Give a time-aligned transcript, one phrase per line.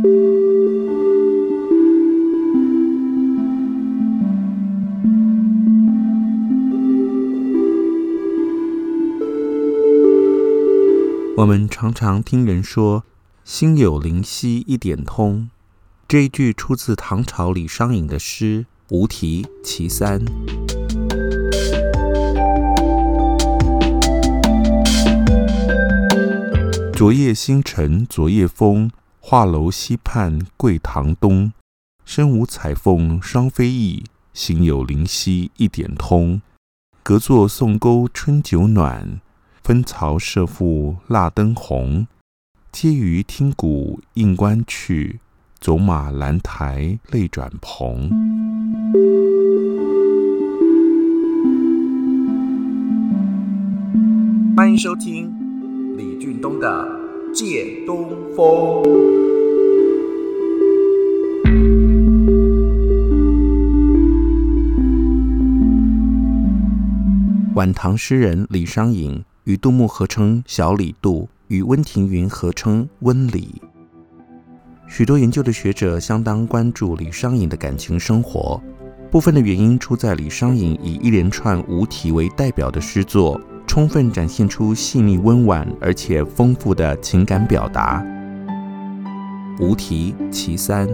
[0.00, 0.06] 我
[11.44, 13.04] 们常常听人说
[13.42, 15.50] “心有灵犀一点通”，
[16.06, 20.24] 这一句出自唐朝李商隐的诗《无题其三》。
[26.98, 28.90] 昨夜星辰昨夜风，
[29.30, 31.52] 画楼西畔桂堂东。
[32.06, 36.40] 身无彩凤双飞翼，心有灵犀一点通。
[37.02, 39.20] 隔座送钩春酒暖。
[39.62, 42.06] 分曹射覆蜡灯红，
[42.72, 45.20] 嗟余听鼓应官去，
[45.60, 48.08] 走马兰台泪转蓬。
[54.56, 55.30] 欢迎收听
[55.98, 56.66] 李俊东的
[57.32, 58.46] 《借东风》。
[67.54, 69.24] 晚唐诗人李商隐。
[69.44, 73.62] 与杜牧合称小李杜，与温庭筠合称温李。
[74.86, 78.60] 许多研究的学者相当关注李商隐的感情生活，
[79.10, 88.02] 部分的原因出在李商隐以一连串无题为代表的诗作，充分展现出细腻温婉而且丰富的情感表达。
[89.60, 90.88] 无题其三，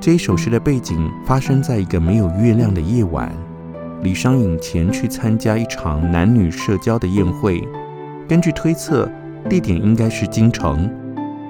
[0.00, 3.30] 这一首诗的背景发生在一个没有月亮的夜晚。
[4.02, 7.62] 李商隐前去参加一场男女社交的宴会，
[8.26, 9.08] 根据推测，
[9.48, 10.90] 地点应该是京城，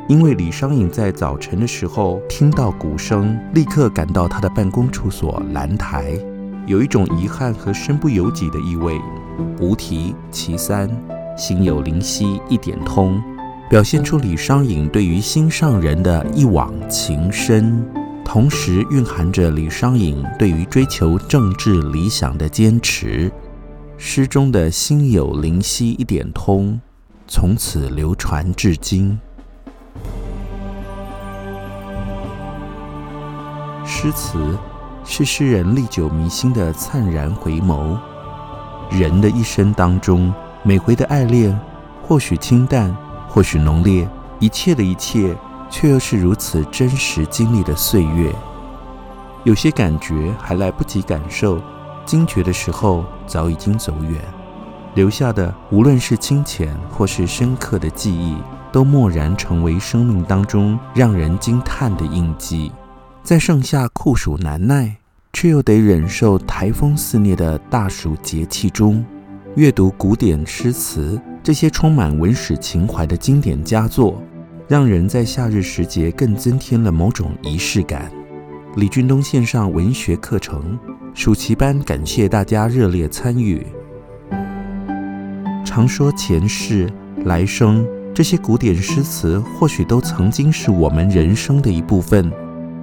[0.08, 6.18] 因为李商隐在早晨的时候听到鼓声，立刻赶到他的办公处所兰台，
[6.68, 9.00] 有一种遗憾和身不由己的意味。
[9.58, 10.88] 无题其三，
[11.36, 13.20] 心有灵犀一点通，
[13.70, 17.82] 表现出李商隐对于心上人的一往情深。
[18.22, 23.32] 同时蕴含着李商隐对于追求政治理想的坚持，
[23.96, 26.78] 诗中的心有灵犀一点通，
[27.26, 29.18] 从此流传至今。
[33.86, 34.58] 诗词
[35.10, 37.96] 是诗人历久弥新的灿然回眸。
[38.90, 40.32] 人的一生当中，
[40.62, 41.58] 每回的爱恋，
[42.06, 42.94] 或许清淡，
[43.26, 44.06] 或许浓烈，
[44.38, 45.34] 一切的一切。
[45.70, 48.34] 却又是如此真实经历的岁月，
[49.44, 51.60] 有些感觉还来不及感受，
[52.06, 54.18] 惊觉的时候早已经走远，
[54.94, 58.38] 留下的无论是清浅或是深刻的记忆，
[58.72, 62.72] 都蓦然成为生命当中让人惊叹的印记。
[63.28, 64.96] 在盛夏酷暑难耐，
[65.34, 69.04] 却又得忍受台风肆虐的大暑节气中，
[69.54, 74.22] 阅读古典诗词，这些充满文史情怀的经典佳作。
[74.66, 78.10] 让人在夏日时节更增添了某种仪式感。
[78.76, 80.78] 李俊东线上文学课程，
[81.12, 83.66] 暑期班，感谢大家热烈参与。
[85.66, 86.90] 常说前世
[87.26, 92.32] 来生，这些古典诗词或许都曾经是我们人生的一部分。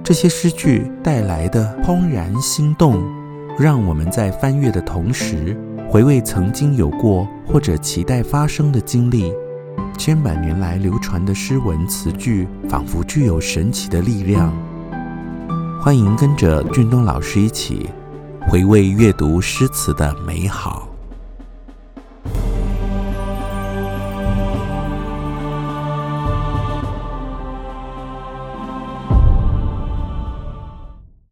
[0.06, 3.04] 这些诗句带来的怦然心动，
[3.58, 9.32] 让我们在翻阅的同时，回味曾经有过或者期待发生的经历。
[9.98, 14.56] 千百年来流传的诗文词句，仿佛具有神奇的力量。
[15.82, 17.90] 欢迎跟着俊东老师一起
[18.48, 20.86] 回味阅读诗词的美好。